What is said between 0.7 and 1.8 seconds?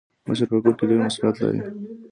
کي ډير مسولیت لري.